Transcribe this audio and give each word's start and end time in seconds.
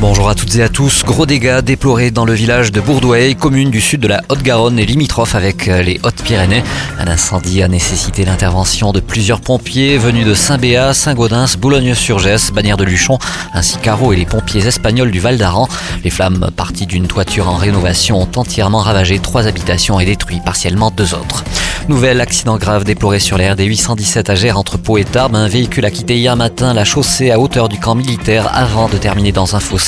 Bonjour 0.00 0.28
à 0.28 0.34
toutes 0.34 0.56
et 0.56 0.62
à 0.62 0.68
tous. 0.68 1.04
Gros 1.04 1.24
dégâts 1.24 1.60
déplorés 1.60 2.10
dans 2.10 2.24
le 2.24 2.32
village 2.34 2.72
de 2.72 2.80
Bourdouay, 2.80 3.34
commune 3.34 3.70
du 3.70 3.80
sud 3.80 4.00
de 4.00 4.08
la 4.08 4.22
Haute-Garonne 4.28 4.78
et 4.78 4.84
limitrophe 4.84 5.34
avec 5.34 5.68
euh, 5.68 5.82
les 5.82 6.00
Hautes-Pyrénées. 6.02 6.62
Un 6.98 7.06
incendie 7.06 7.62
a 7.62 7.68
nécessité 7.68 8.24
l'intervention 8.24 8.92
de 8.92 9.00
plusieurs 9.00 9.40
pompiers 9.40 9.96
venus 9.96 10.26
de 10.26 10.34
Saint-Béat, 10.34 10.94
Saint-Gaudens, 10.94 11.56
Boulogne-sur-Gesse, 11.58 12.52
Bagnères 12.52 12.76
de 12.76 12.84
Luchon, 12.84 13.18
ainsi 13.54 13.78
qu'Aro 13.78 14.12
et 14.12 14.16
les 14.16 14.26
pompiers 14.26 14.66
espagnols 14.66 15.10
du 15.12 15.20
Val 15.20 15.38
d'Aran. 15.38 15.68
Les 16.02 16.10
flammes 16.10 16.50
parties 16.54 16.86
d'une 16.86 17.06
toiture 17.06 17.48
en 17.48 17.56
rénovation 17.56 18.20
ont 18.20 18.28
entièrement 18.36 18.80
ravagé 18.80 19.20
trois 19.20 19.46
habitations 19.46 20.00
et 20.00 20.04
détruit 20.04 20.40
partiellement 20.44 20.90
deux 20.90 21.14
autres. 21.14 21.44
Nouvel 21.88 22.20
accident 22.20 22.56
grave 22.56 22.84
déploré 22.84 23.18
sur 23.18 23.36
l'air 23.36 23.56
des 23.56 23.64
817 23.64 24.30
à 24.30 24.34
Gers 24.34 24.56
entre 24.56 24.78
Pau 24.78 24.96
et 24.96 25.04
Tarbes. 25.04 25.34
Un 25.34 25.48
véhicule 25.48 25.84
a 25.84 25.90
quitté 25.90 26.16
hier 26.16 26.34
matin 26.34 26.72
la 26.72 26.84
chaussée 26.84 27.30
à 27.30 27.38
hauteur 27.38 27.68
du 27.68 27.78
camp 27.78 27.94
militaire 27.94 28.50
avant 28.54 28.88
de 28.88 28.96
terminer 28.96 29.32
dans 29.32 29.54
un 29.54 29.60
fossé. 29.60 29.83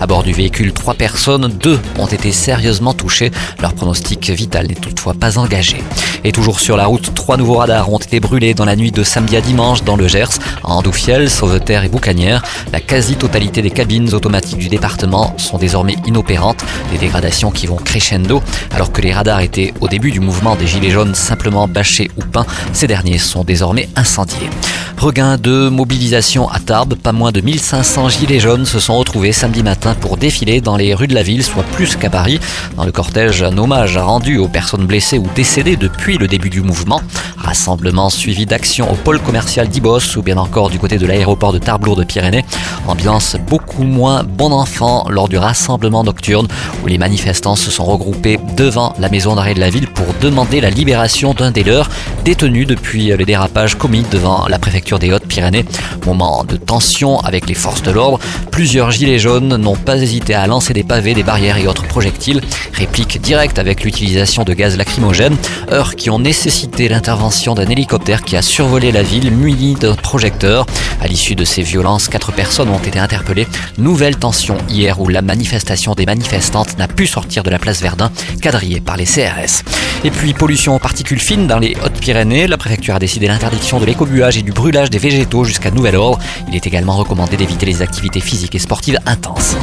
À 0.00 0.06
bord 0.06 0.22
du 0.22 0.32
véhicule, 0.32 0.72
trois 0.72 0.94
personnes, 0.94 1.48
deux 1.48 1.80
ont 1.98 2.06
été 2.06 2.30
sérieusement 2.30 2.94
touchées. 2.94 3.32
Leur 3.60 3.74
pronostic 3.74 4.30
vital 4.30 4.68
n'est 4.68 4.74
toutefois 4.74 5.14
pas 5.14 5.36
engagé. 5.36 5.82
Et 6.22 6.30
toujours 6.30 6.60
sur 6.60 6.76
la 6.76 6.86
route, 6.86 7.12
trois 7.14 7.36
nouveaux 7.36 7.56
radars 7.56 7.92
ont 7.92 7.98
été 7.98 8.20
brûlés 8.20 8.54
dans 8.54 8.64
la 8.64 8.76
nuit 8.76 8.92
de 8.92 9.02
samedi 9.02 9.36
à 9.36 9.40
dimanche 9.40 9.82
dans 9.82 9.96
le 9.96 10.06
Gers, 10.06 10.38
à 10.62 10.70
Andoufiel, 10.70 11.28
Sauveterre 11.28 11.82
et 11.82 11.88
Boucanière. 11.88 12.42
La 12.72 12.80
quasi-totalité 12.80 13.62
des 13.62 13.70
cabines 13.70 14.14
automatiques 14.14 14.58
du 14.58 14.68
département 14.68 15.34
sont 15.38 15.58
désormais 15.58 15.96
inopérantes, 16.06 16.64
des 16.92 16.98
dégradations 16.98 17.50
qui 17.50 17.66
vont 17.66 17.76
crescendo. 17.76 18.42
Alors 18.70 18.92
que 18.92 19.02
les 19.02 19.12
radars 19.12 19.40
étaient 19.40 19.74
au 19.80 19.88
début 19.88 20.12
du 20.12 20.20
mouvement 20.20 20.54
des 20.54 20.68
Gilets 20.68 20.90
jaunes 20.90 21.16
simplement 21.16 21.66
bâchés 21.66 22.12
ou 22.16 22.20
peints, 22.20 22.46
ces 22.72 22.86
derniers 22.86 23.18
sont 23.18 23.42
désormais 23.42 23.88
incendiés. 23.96 24.50
Regain 25.02 25.36
de 25.36 25.68
mobilisation 25.68 26.48
à 26.48 26.60
Tarbes, 26.60 26.94
pas 26.94 27.10
moins 27.10 27.32
de 27.32 27.40
1500 27.40 28.08
gilets 28.08 28.38
jaunes 28.38 28.64
se 28.64 28.78
sont 28.78 28.96
retrouvés 28.96 29.32
samedi 29.32 29.64
matin 29.64 29.96
pour 30.00 30.16
défiler 30.16 30.60
dans 30.60 30.76
les 30.76 30.94
rues 30.94 31.08
de 31.08 31.14
la 31.16 31.24
ville, 31.24 31.42
soit 31.42 31.64
plus 31.64 31.96
qu'à 31.96 32.08
Paris. 32.08 32.38
Dans 32.76 32.84
le 32.84 32.92
cortège, 32.92 33.42
un 33.42 33.58
hommage 33.58 33.98
rendu 33.98 34.38
aux 34.38 34.46
personnes 34.46 34.86
blessées 34.86 35.18
ou 35.18 35.26
décédées 35.34 35.76
depuis 35.76 36.18
le 36.18 36.28
début 36.28 36.50
du 36.50 36.60
mouvement. 36.60 37.00
Rassemblement 37.42 38.08
suivi 38.08 38.46
d'actions 38.46 38.90
au 38.90 38.94
pôle 38.94 39.18
commercial 39.18 39.68
d'Ibos 39.68 40.16
ou 40.16 40.22
bien 40.22 40.36
encore 40.36 40.70
du 40.70 40.78
côté 40.78 40.96
de 40.96 41.06
l'aéroport 41.06 41.52
de 41.52 41.58
Tarbes 41.58 41.82
de 41.82 42.04
Pyrénées. 42.04 42.44
Ambiance 42.86 43.36
beaucoup 43.48 43.82
moins 43.82 44.22
bon 44.22 44.52
enfant 44.52 45.06
lors 45.10 45.28
du 45.28 45.36
rassemblement 45.36 46.04
nocturne 46.04 46.46
où 46.84 46.86
les 46.86 46.98
manifestants 46.98 47.56
se 47.56 47.72
sont 47.72 47.84
regroupés 47.84 48.38
devant 48.56 48.94
la 49.00 49.08
maison 49.08 49.34
d'arrêt 49.34 49.54
de 49.54 49.60
la 49.60 49.70
ville 49.70 49.88
pour 49.88 50.06
demander 50.20 50.60
la 50.60 50.70
libération 50.70 51.34
d'un 51.34 51.50
des 51.50 51.64
leurs 51.64 51.88
détenu 52.24 52.64
depuis 52.64 53.08
le 53.08 53.24
dérapage 53.24 53.74
commis 53.74 54.04
devant 54.12 54.46
la 54.46 54.60
préfecture 54.60 55.00
des 55.00 55.12
Hautes-Pyrénées. 55.12 55.64
Moment 56.06 56.44
de 56.44 56.56
tension 56.56 57.18
avec 57.20 57.48
les 57.48 57.54
forces 57.54 57.82
de 57.82 57.90
l'ordre. 57.90 58.20
Plusieurs 58.52 58.92
gilets 58.92 59.18
jaunes 59.18 59.56
n'ont 59.56 59.74
pas 59.74 59.96
hésité 59.96 60.34
à 60.34 60.46
lancer 60.46 60.72
des 60.72 60.84
pavés, 60.84 61.14
des 61.14 61.24
barrières 61.24 61.56
et 61.56 61.66
autres 61.66 61.88
projectiles. 61.88 62.40
Réplique 62.72 63.20
directe 63.20 63.58
avec 63.58 63.82
l'utilisation 63.82 64.44
de 64.44 64.54
gaz 64.54 64.76
lacrymogène. 64.76 65.36
Heures 65.72 65.96
qui 65.96 66.08
ont 66.08 66.20
nécessité 66.20 66.88
l'intervention 66.88 67.31
d'un 67.32 67.66
hélicoptère 67.66 68.22
qui 68.22 68.36
a 68.36 68.42
survolé 68.42 68.92
la 68.92 69.02
ville 69.02 69.30
muni 69.30 69.74
d'un 69.74 69.94
projecteur. 69.94 70.66
À 71.00 71.06
l'issue 71.06 71.34
de 71.34 71.46
ces 71.46 71.62
violences, 71.62 72.08
quatre 72.08 72.30
personnes 72.30 72.68
ont 72.68 72.78
été 72.78 72.98
interpellées. 72.98 73.48
Nouvelle 73.78 74.16
tension 74.16 74.58
hier 74.68 75.00
où 75.00 75.08
la 75.08 75.22
manifestation 75.22 75.94
des 75.94 76.04
manifestantes 76.04 76.76
n'a 76.76 76.88
pu 76.88 77.06
sortir 77.06 77.42
de 77.42 77.48
la 77.48 77.58
place 77.58 77.80
Verdun, 77.80 78.12
quadrillée 78.42 78.82
par 78.82 78.98
les 78.98 79.06
CRS. 79.06 79.64
Et 80.04 80.10
puis 80.10 80.34
pollution 80.34 80.76
aux 80.76 80.78
particules 80.78 81.20
fines 81.20 81.46
dans 81.46 81.58
les 81.58 81.74
Hautes-Pyrénées. 81.82 82.46
La 82.46 82.58
préfecture 82.58 82.96
a 82.96 82.98
décidé 82.98 83.28
l'interdiction 83.28 83.80
de 83.80 83.86
l'écobuage 83.86 84.36
et 84.36 84.42
du 84.42 84.52
brûlage 84.52 84.90
des 84.90 84.98
végétaux 84.98 85.44
jusqu'à 85.44 85.70
nouvel 85.70 85.96
ordre. 85.96 86.18
Il 86.48 86.54
est 86.54 86.66
également 86.66 86.96
recommandé 86.96 87.38
d'éviter 87.38 87.64
les 87.64 87.80
activités 87.80 88.20
physiques 88.20 88.54
et 88.54 88.60
sportives 88.60 88.98
intenses. 89.06 89.56